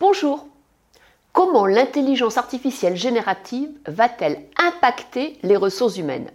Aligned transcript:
Bonjour. 0.00 0.46
Comment 1.32 1.66
l'intelligence 1.66 2.36
artificielle 2.36 2.96
générative 2.96 3.70
va-t-elle 3.86 4.44
impacter 4.56 5.38
les 5.42 5.56
ressources 5.56 5.96
humaines? 5.96 6.30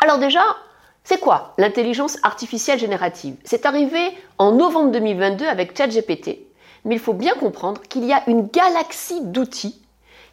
Alors 0.00 0.18
déjà, 0.18 0.42
c'est 1.04 1.20
quoi 1.20 1.54
l'intelligence 1.58 2.18
artificielle 2.22 2.78
générative? 2.78 3.36
C'est 3.44 3.66
arrivé 3.66 4.16
en 4.38 4.52
novembre 4.52 4.92
2022 4.92 5.46
avec 5.46 5.76
ChatGPT, 5.76 6.38
mais 6.84 6.94
il 6.94 7.00
faut 7.00 7.12
bien 7.12 7.34
comprendre 7.34 7.82
qu'il 7.82 8.04
y 8.04 8.12
a 8.12 8.22
une 8.28 8.46
galaxie 8.46 9.20
d'outils 9.22 9.80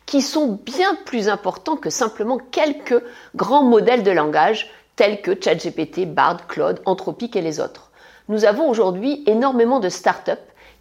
qui 0.06 0.22
sont 0.22 0.60
bien 0.64 0.96
plus 1.06 1.30
importants 1.30 1.78
que 1.78 1.90
simplement 1.90 2.38
quelques 2.52 3.02
grands 3.36 3.64
modèles 3.64 4.04
de 4.04 4.12
langage 4.12 4.70
tels 4.96 5.22
que 5.22 5.32
ChatGPT, 5.40 6.06
Bard, 6.06 6.48
Claude, 6.48 6.82
Anthropic 6.86 7.36
et 7.36 7.42
les 7.42 7.60
autres. 7.60 7.92
Nous 8.30 8.46
avons 8.46 8.70
aujourd'hui 8.70 9.24
énormément 9.28 9.80
de 9.80 9.90
startups 9.90 10.32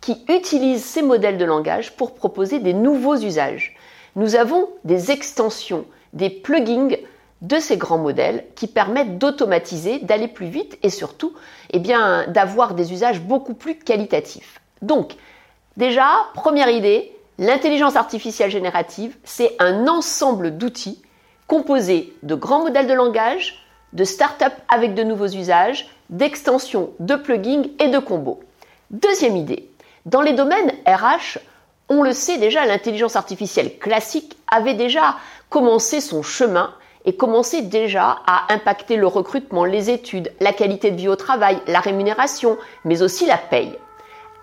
qui 0.00 0.24
utilisent 0.28 0.84
ces 0.84 1.02
modèles 1.02 1.38
de 1.38 1.44
langage 1.44 1.96
pour 1.96 2.14
proposer 2.14 2.58
des 2.58 2.74
nouveaux 2.74 3.16
usages. 3.16 3.76
Nous 4.16 4.36
avons 4.36 4.68
des 4.84 5.10
extensions, 5.10 5.86
des 6.12 6.30
plugins 6.30 6.96
de 7.42 7.58
ces 7.58 7.76
grands 7.76 7.98
modèles 7.98 8.44
qui 8.54 8.66
permettent 8.66 9.18
d'automatiser, 9.18 9.98
d'aller 9.98 10.28
plus 10.28 10.46
vite 10.46 10.78
et 10.82 10.90
surtout 10.90 11.34
eh 11.70 11.78
bien, 11.78 12.26
d'avoir 12.28 12.74
des 12.74 12.92
usages 12.92 13.20
beaucoup 13.20 13.54
plus 13.54 13.78
qualitatifs. 13.78 14.60
Donc, 14.82 15.16
déjà, 15.76 16.08
première 16.34 16.70
idée, 16.70 17.13
l'intelligence 17.38 17.96
artificielle 17.96 18.50
générative, 18.50 19.16
c'est 19.24 19.56
un 19.58 19.88
ensemble 19.88 20.56
d'outils 20.56 21.02
composés 21.46 22.14
de 22.22 22.34
grands 22.34 22.62
modèles 22.62 22.86
de 22.86 22.94
langage, 22.94 23.66
de 23.92 24.04
startups 24.04 24.44
avec 24.68 24.94
de 24.94 25.02
nouveaux 25.02 25.28
usages, 25.28 25.88
d'extensions, 26.10 26.90
de 27.00 27.16
plugins 27.16 27.64
et 27.78 27.88
de 27.88 27.98
combos. 27.98 28.40
Deuxième 28.90 29.36
idée, 29.36 29.70
dans 30.06 30.20
les 30.20 30.32
domaines 30.32 30.72
RH, 30.86 31.38
on 31.88 32.02
le 32.02 32.12
sait 32.12 32.38
déjà, 32.38 32.66
l'intelligence 32.66 33.16
artificielle 33.16 33.78
classique 33.78 34.36
avait 34.50 34.74
déjà 34.74 35.16
commencé 35.48 36.00
son 36.00 36.22
chemin 36.22 36.74
et 37.04 37.16
commençait 37.16 37.62
déjà 37.62 38.18
à 38.26 38.52
impacter 38.52 38.96
le 38.96 39.06
recrutement, 39.06 39.64
les 39.64 39.90
études, 39.90 40.32
la 40.40 40.52
qualité 40.52 40.90
de 40.90 40.96
vie 40.96 41.08
au 41.08 41.16
travail, 41.16 41.58
la 41.66 41.80
rémunération, 41.80 42.56
mais 42.84 43.02
aussi 43.02 43.26
la 43.26 43.36
paye. 43.36 43.76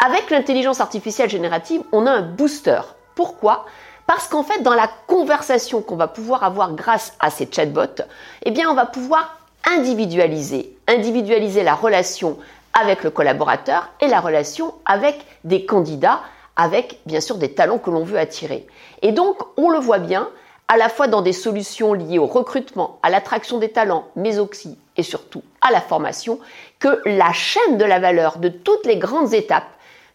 Avec 0.03 0.31
l'intelligence 0.31 0.81
artificielle 0.81 1.29
générative, 1.29 1.83
on 1.91 2.07
a 2.07 2.11
un 2.11 2.23
booster. 2.23 2.81
Pourquoi? 3.13 3.67
Parce 4.07 4.27
qu'en 4.27 4.41
fait, 4.41 4.63
dans 4.63 4.73
la 4.73 4.89
conversation 5.05 5.83
qu'on 5.83 5.95
va 5.95 6.07
pouvoir 6.07 6.43
avoir 6.43 6.73
grâce 6.73 7.13
à 7.19 7.29
ces 7.29 7.47
chatbots, 7.51 8.01
eh 8.41 8.49
bien, 8.49 8.67
on 8.71 8.73
va 8.73 8.87
pouvoir 8.87 9.37
individualiser, 9.63 10.75
individualiser 10.87 11.61
la 11.61 11.75
relation 11.75 12.39
avec 12.73 13.03
le 13.03 13.11
collaborateur 13.11 13.89
et 13.99 14.07
la 14.07 14.19
relation 14.19 14.73
avec 14.85 15.23
des 15.43 15.67
candidats, 15.67 16.21
avec 16.55 16.99
bien 17.05 17.21
sûr 17.21 17.37
des 17.37 17.53
talents 17.53 17.77
que 17.77 17.91
l'on 17.91 18.03
veut 18.03 18.17
attirer. 18.17 18.65
Et 19.03 19.11
donc, 19.11 19.37
on 19.55 19.69
le 19.69 19.77
voit 19.77 19.99
bien, 19.99 20.29
à 20.67 20.77
la 20.77 20.89
fois 20.89 21.05
dans 21.05 21.21
des 21.21 21.31
solutions 21.31 21.93
liées 21.93 22.17
au 22.17 22.25
recrutement, 22.25 22.97
à 23.03 23.11
l'attraction 23.11 23.59
des 23.59 23.69
talents, 23.69 24.07
mais 24.15 24.39
aussi 24.39 24.79
et 24.97 25.03
surtout 25.03 25.43
à 25.61 25.71
la 25.71 25.79
formation, 25.79 26.39
que 26.79 27.01
la 27.05 27.31
chaîne 27.33 27.77
de 27.77 27.85
la 27.85 27.99
valeur 27.99 28.39
de 28.39 28.49
toutes 28.49 28.87
les 28.87 28.97
grandes 28.97 29.35
étapes 29.35 29.69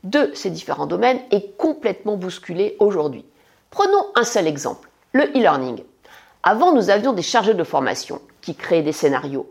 de 0.04 0.30
ces 0.34 0.50
différents 0.50 0.86
domaines 0.86 1.20
est 1.30 1.56
complètement 1.56 2.16
bousculée 2.16 2.76
aujourd'hui. 2.78 3.24
Prenons 3.70 4.06
un 4.14 4.24
seul 4.24 4.46
exemple, 4.46 4.88
le 5.12 5.24
e-learning. 5.24 5.82
Avant, 6.42 6.72
nous 6.72 6.90
avions 6.90 7.12
des 7.12 7.22
chargés 7.22 7.54
de 7.54 7.64
formation 7.64 8.20
qui 8.40 8.54
créaient 8.54 8.82
des 8.82 8.92
scénarios, 8.92 9.50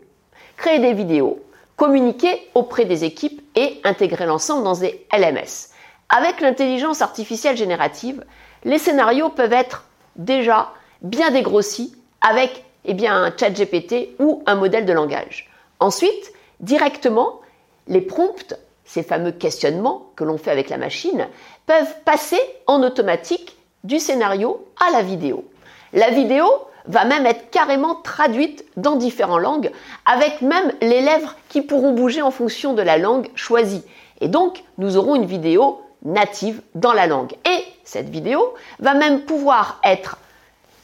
créaient 0.56 0.78
des 0.78 0.94
vidéos, 0.94 1.40
communiquer 1.76 2.48
auprès 2.54 2.86
des 2.86 3.04
équipes 3.04 3.42
et 3.54 3.80
intégrer 3.84 4.26
l'ensemble 4.26 4.64
dans 4.64 4.74
des 4.74 5.06
LMS. 5.12 5.70
Avec 6.08 6.40
l'intelligence 6.40 7.02
artificielle 7.02 7.56
générative, 7.56 8.24
les 8.64 8.78
scénarios 8.78 9.28
peuvent 9.28 9.52
être 9.52 9.84
déjà 10.16 10.70
bien 11.02 11.30
dégrossis 11.30 11.94
avec 12.20 12.64
eh 12.84 13.06
un 13.06 13.32
chat 13.36 13.50
GPT 13.50 14.14
ou 14.18 14.42
un 14.46 14.54
modèle 14.54 14.86
de 14.86 14.92
langage. 14.92 15.50
Ensuite, 15.80 16.32
directement, 16.60 17.40
les 17.88 18.00
prompts, 18.00 18.54
ces 18.86 19.02
fameux 19.02 19.32
questionnements 19.32 20.10
que 20.16 20.24
l'on 20.24 20.38
fait 20.38 20.50
avec 20.50 20.70
la 20.70 20.78
machine, 20.78 21.26
peuvent 21.66 21.94
passer 22.04 22.40
en 22.66 22.82
automatique 22.82 23.56
du 23.84 23.98
scénario 23.98 24.64
à 24.80 24.90
la 24.90 25.02
vidéo. 25.02 25.44
La 25.92 26.10
vidéo 26.10 26.46
va 26.86 27.04
même 27.04 27.26
être 27.26 27.50
carrément 27.50 27.96
traduite 27.96 28.64
dans 28.76 28.96
différentes 28.96 29.40
langues, 29.40 29.72
avec 30.04 30.40
même 30.40 30.72
les 30.80 31.00
lèvres 31.00 31.34
qui 31.48 31.62
pourront 31.62 31.92
bouger 31.92 32.22
en 32.22 32.30
fonction 32.30 32.74
de 32.74 32.82
la 32.82 32.96
langue 32.96 33.28
choisie. 33.34 33.82
Et 34.20 34.28
donc, 34.28 34.62
nous 34.78 34.96
aurons 34.96 35.16
une 35.16 35.26
vidéo 35.26 35.82
native 36.04 36.62
dans 36.74 36.92
la 36.92 37.06
langue. 37.06 37.34
Et 37.44 37.64
cette 37.84 38.08
vidéo 38.08 38.54
va 38.78 38.94
même 38.94 39.22
pouvoir 39.22 39.80
être 39.84 40.18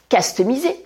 customisée, 0.09 0.85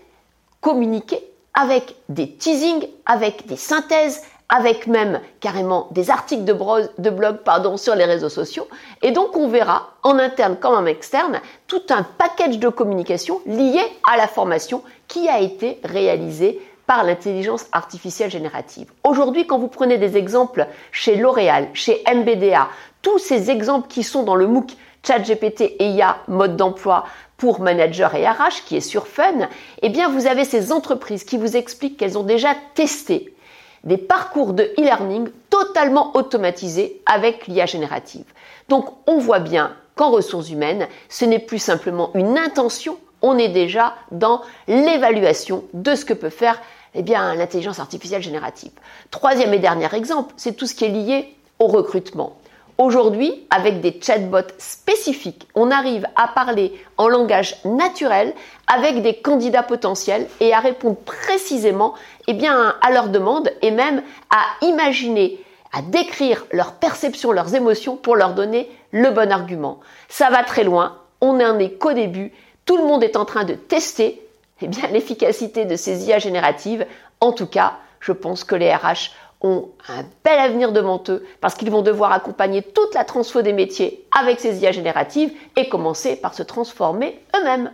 communiquée 0.62 1.24
avec 1.54 1.96
des 2.10 2.32
teasings, 2.32 2.88
avec 3.06 3.48
des 3.48 3.58
synthèses, 3.58 4.22
avec 4.50 4.88
même 4.88 5.20
carrément 5.40 5.88
des 5.92 6.10
articles 6.10 6.46
de, 6.46 6.54
blog 6.54 7.38
sur 7.78 7.96
les 7.96 8.06
réseaux 8.06 8.30
sociaux. 8.30 8.68
Et 9.02 9.12
donc 9.12 9.36
on 9.36 9.48
verra 9.48 9.90
en 10.04 10.18
interne 10.20 10.58
comme 10.58 10.74
en 10.74 10.86
externe 10.86 11.42
tout 11.68 11.82
un 11.90 12.04
package 12.04 12.60
de 12.60 12.70
communication 12.70 13.42
lié 13.46 13.82
à 14.10 14.18
la 14.18 14.28
formation 14.28 14.84
qui 15.08 15.28
a 15.28 15.40
été 15.40 15.80
réalisé 15.84 16.62
par 16.86 17.04
l'intelligence 17.04 17.66
artificielle 17.74 18.32
générative. 18.32 18.90
Aujourd'hui, 19.04 19.46
quand 19.46 19.60
vous 19.60 19.68
prenez 19.68 19.98
des 19.98 20.16
exemples 20.16 20.68
chez 20.94 21.18
L'Oréal, 21.18 21.68
chez 21.74 22.02
MBDA, 22.08 22.70
tous 23.02 23.20
ces 23.20 23.52
exemples 23.52 23.90
qui 23.90 24.04
sont 24.04 24.24
dans 24.24 24.36
le 24.36 24.48
MOOC 24.48 24.72
ChatGPT 25.06 25.76
et 25.80 25.90
IA 25.90 26.18
mode 26.30 26.56
d'emploi 26.56 27.04
pour 27.36 27.60
manager 27.60 28.16
et 28.16 28.28
RH 28.28 28.64
qui 28.66 28.78
est 28.78 28.82
sur 28.82 29.08
Fun, 29.08 29.50
eh 29.82 29.90
bien 29.90 30.10
vous 30.10 30.28
avez 30.28 30.46
ces 30.46 30.72
entreprises 30.72 31.26
qui 31.26 31.38
vous 31.38 31.58
expliquent 31.58 31.98
qu'elles 31.98 32.18
ont 32.18 32.24
déjà 32.24 32.56
testé 32.74 33.34
des 33.84 33.98
parcours 33.98 34.54
de 34.54 34.64
e-learning 34.78 35.30
totalement 35.50 36.16
automatisés 36.16 37.02
avec 37.06 37.48
l'IA 37.48 37.66
générative. 37.66 38.26
Donc 38.70 38.86
on 39.08 39.18
voit 39.18 39.40
bien 39.40 39.76
qu'en 39.96 40.12
ressources 40.12 40.50
humaines, 40.50 40.88
ce 41.10 41.26
n'est 41.26 41.40
plus 41.40 41.60
simplement 41.60 42.12
une 42.14 42.38
intention, 42.38 42.98
on 43.22 43.38
est 43.38 43.50
déjà 43.50 43.96
dans 44.12 44.42
l'évaluation 44.68 45.64
de 45.74 45.96
ce 45.96 46.06
que 46.06 46.14
peut 46.14 46.30
faire 46.30 46.62
eh 46.94 47.04
l'intelligence 47.04 47.80
artificielle 47.80 48.22
générative. 48.22 48.72
Troisième 49.12 49.54
et 49.54 49.60
dernier 49.60 49.94
exemple, 49.94 50.34
c'est 50.38 50.56
tout 50.56 50.66
ce 50.66 50.76
qui 50.76 50.86
est 50.86 50.90
lié 50.90 51.36
au 51.60 51.68
recrutement. 51.68 52.38
Aujourd'hui, 52.78 53.48
avec 53.50 53.82
des 53.82 54.00
chatbots 54.00 54.54
spécifiques, 54.60 55.48
on 55.56 55.72
arrive 55.72 56.06
à 56.16 56.28
parler 56.28 56.80
en 56.98 57.08
langage 57.08 57.56
naturel 57.66 58.36
avec 58.68 59.02
des 59.02 59.16
candidats 59.16 59.64
potentiels 59.64 60.28
et 60.40 60.54
à 60.54 60.60
répondre 60.60 60.98
précisément 60.98 61.96
eh 62.28 62.38
à 62.48 62.92
leurs 62.92 63.10
demandes 63.10 63.50
et 63.64 63.72
même 63.72 64.04
à 64.30 64.44
imaginer, 64.64 65.44
à 65.74 65.82
décrire 65.82 66.46
leurs 66.52 66.74
perceptions, 66.74 67.32
leurs 67.32 67.56
émotions 67.56 67.96
pour 67.96 68.16
leur 68.16 68.36
donner 68.36 68.70
le 68.92 69.10
bon 69.10 69.32
argument. 69.32 69.80
Ça 70.08 70.30
va 70.30 70.44
très 70.44 70.64
loin, 70.64 70.98
on 71.20 71.34
n'en 71.34 71.58
est 71.58 71.80
qu'au 71.80 71.94
début, 71.94 72.32
tout 72.66 72.78
le 72.78 72.86
monde 72.86 73.04
est 73.04 73.18
en 73.18 73.26
train 73.26 73.44
de 73.44 73.56
tester 73.56 74.22
eh 74.62 74.68
l'efficacité 74.92 75.66
de 75.66 75.76
ces 75.76 76.08
IA 76.08 76.20
génératives. 76.20 76.86
En 77.22 77.32
tout 77.32 77.48
cas, 77.48 77.74
je 78.00 78.12
pense 78.12 78.44
que 78.44 78.56
les 78.56 78.72
RH 78.72 79.10
ont 79.42 79.70
un 79.88 80.04
bel 80.24 80.40
avenir 80.40 80.72
devant 80.72 81.02
eux 81.10 81.26
parce 81.42 81.56
qu'ils 81.56 81.72
vont 81.72 81.82
devoir 81.82 82.12
accompagner 82.12 82.62
toute 82.62 82.94
la 82.94 83.04
transfo 83.04 83.42
des 83.42 83.54
métiers 83.54 84.06
avec 84.18 84.40
ces 84.40 84.62
IA 84.62 84.72
génératives 84.72 85.32
et 85.56 85.70
commencer 85.70 86.16
par 86.16 86.34
se 86.34 86.44
transformer 86.44 87.20
eux-mêmes. 87.36 87.72